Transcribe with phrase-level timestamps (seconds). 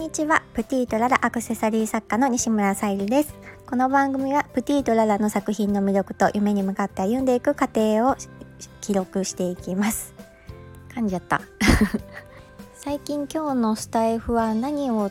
[0.00, 0.42] にちは。
[0.54, 3.34] プティートララアクセサリー作家の西村さゆりです。
[3.66, 8.16] この番組はプティートララの作品の魅力と夢に向かって歩んでいく過程を
[8.80, 10.14] 記録していきます。
[10.94, 11.42] 噛んじゃった。
[12.72, 15.10] 最近今日のスタイフは何を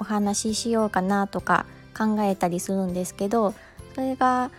[0.00, 1.64] お話ししようかなとか
[1.96, 3.54] 考えたりするんですけど
[3.94, 4.50] それが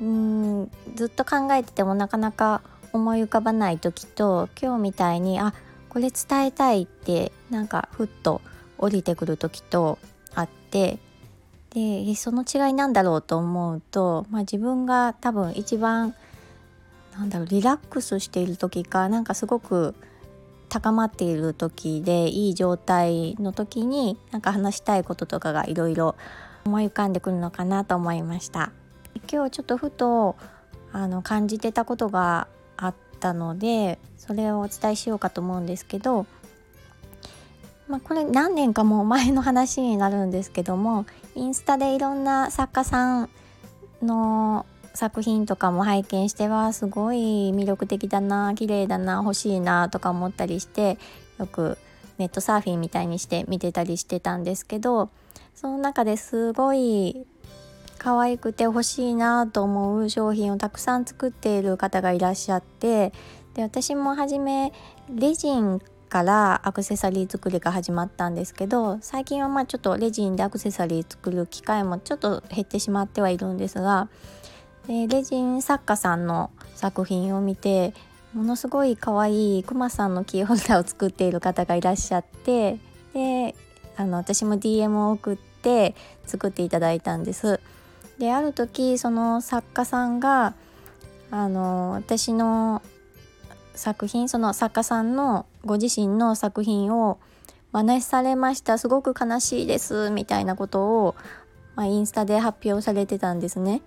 [0.00, 2.62] うんずっと考えててもなかなか
[2.94, 5.52] 思い浮かばない時と今日みたいにあ
[5.94, 8.40] これ伝えたいってなんかふっと
[8.78, 10.00] 降りてくる時と
[10.34, 10.98] あって
[11.70, 16.12] でその違いなんだろうと思うと、まあ、自分が多分一番
[17.16, 19.94] なんだろうリラックスしている時かなんかすごく
[20.68, 26.16] 高まっている時でいい状態の時になんか話したいこととかがいろいろ
[26.66, 28.72] 思い浮かんでくるのかなと思いました。
[29.32, 30.34] 今日ちょっとふと
[30.90, 36.26] あの感じてたことがあったのでそれをお伝えしようかと思うんですけど、
[37.88, 43.30] まあ、これ何年かも前の話になるんですけどもインスタでいろんな作家さん
[44.02, 47.16] の作品とかも拝見してはすごい
[47.52, 50.98] 魅力的だな綺麗だな欲しいなとか思ったりして
[51.38, 51.78] よく
[52.18, 55.08] ネットサーフィンみたいにして見てたりしてたんですけど
[55.54, 57.26] その中ですごい
[58.04, 63.14] 可愛くて欲しいなと思う商品をたくさん作っている方がいらっしゃって
[63.54, 64.74] で私も初め
[65.08, 65.80] レジン
[66.10, 74.10] からアクセサリー作りが始まったんですけど最近はまあちょっとレジンでアクセサリー作る機会もちょっと減ってしまってはいるんですが
[74.86, 77.94] でレジン作家さんの作品を見て
[78.34, 82.78] ものすごい可愛いクマさんのキーホルダーを作っている方がいらっしゃって
[83.14, 83.54] で
[83.96, 85.94] あの私も DM を送って
[86.26, 87.60] 作っていただいたんです。
[88.18, 90.54] である時その作家さんが
[91.30, 92.82] あの私の
[93.74, 97.18] 作品その作家さんのご自身の作品を
[97.72, 101.16] 真似されましたすごく悲しいですみたいなことを、
[101.74, 103.82] まあ、インスタで発表されてたんですね。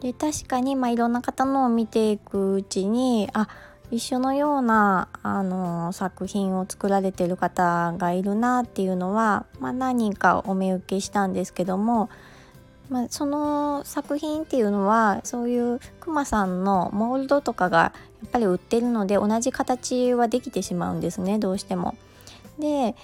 [0.00, 3.48] で確かに、まあ、いろんな方のを見ていくうちにあ
[3.90, 12.08] 一緒のようなあの作品を作られてる方がいるなっていうのは、まあ、何人かお見受けしたんですけども、
[12.90, 21.96] まあ、その作品っていうのはそういうクマさんのモールドとかがやっぱり売ってるので同じ形はできてしまうんですねどうしても。
[22.58, 22.94] で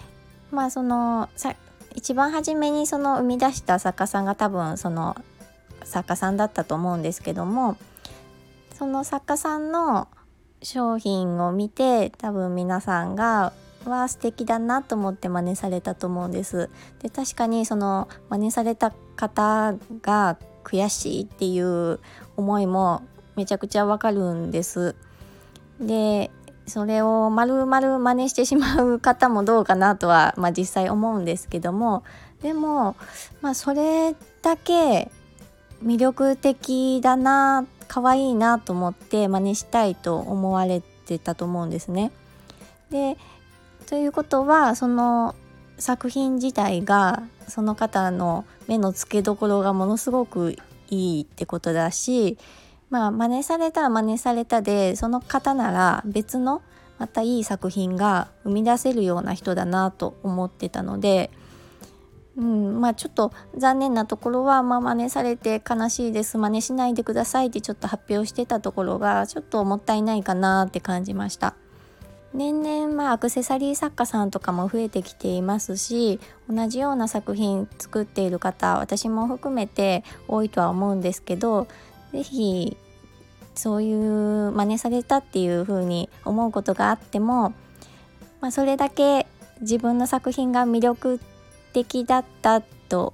[0.50, 1.54] まあそのさ
[1.94, 5.16] 一番初めにその生み出した作家さんが多分その
[5.82, 7.76] 作家さんだったと思うんですけども
[8.74, 10.08] その作家さんの
[10.62, 13.52] 商品を見て多分皆さんが
[13.84, 16.70] は素敵だなと思って真似されたと思うんです。
[17.02, 22.00] で確かにその真似された方が悔しいっていう
[22.36, 23.02] 思いも
[23.36, 24.94] めちゃくちゃわかるんです。
[25.80, 26.30] で
[26.66, 32.04] それを丸々真似してしまう方もどうかなとは、まあ、実際思うんですけども
[32.42, 32.94] でも、
[33.40, 35.10] まあ、それだけ
[35.82, 42.12] 魅力的だな可愛いなと思って真似したいと思われてたと思うんですね。
[42.90, 43.16] で
[43.86, 45.34] ということはその
[45.78, 50.56] 作品自体がその方の目の付けどころがものすごく
[50.90, 52.38] いいってことだし
[52.90, 56.62] まあ真似されたら真似されたでその方なら別の
[56.98, 61.30] またいい作品が生み出せるような人だなと思ってたので
[62.36, 71.54] うんまあ、ちょっと残念なところは、まあ、真似されて悲しいです真似しないでくださいってちょっと発表してたところがちょっともったいないかなって感じました。
[72.32, 81.66] 年々、まあ、アクセサリー作家さんとかも増えてきていますし同じような作品作っている方私も含めて多いとは思うんですけど
[82.12, 82.76] 是非
[83.54, 87.52] そういう真似されたっていう風に思うことがあっても、
[88.40, 89.26] まあ、それだけ
[89.60, 91.20] 自分の作品が魅力
[91.72, 93.12] 的だったと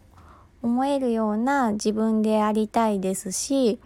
[0.62, 3.78] 思えるような自分でありたいですし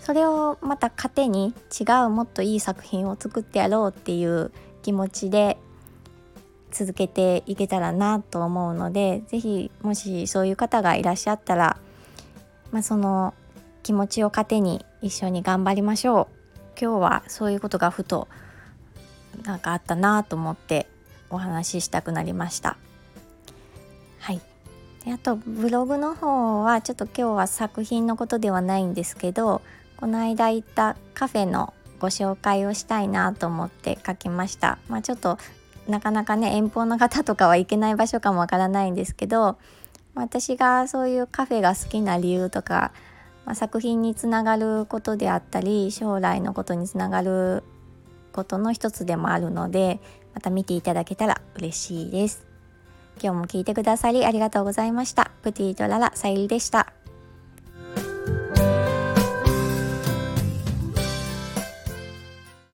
[0.00, 4.52] それをまた糧に違うもっといい作品を作ってやろうっていう
[4.84, 5.56] 気持ちで
[6.70, 11.78] 続けていけたらなと思うので是非もしそういう方がいらっしゃったら、
[12.70, 13.32] まあ、その
[13.82, 18.28] 気持ちを糧に一緒に頑張りましょう今日はそういうことがふと
[19.44, 20.86] なんかあったなと思って
[21.30, 22.76] お話ししたくなりました。
[24.20, 24.40] はい
[25.04, 29.60] であとブログの方はちょっと今日は作品のことではないんですけど
[29.96, 34.78] この間行ったカフェのご紹介をしたいなと思って書きました。
[34.88, 35.38] まあ、ちょっと
[35.88, 39.58] なかなかね遠方の方とかは行けない場所かもわからないんですけど
[40.14, 42.92] 私がそういうカフェが好きな理由とか、
[43.44, 47.64] まあ、作品につながることであったり将来のことにつながる
[48.32, 50.00] ことの一つでもあるので
[50.34, 52.46] また見ていただけたら嬉しいです。
[53.22, 55.30] 今日も聞いてくださりありがとうございました。
[55.42, 57.03] プティとララさゆりでした。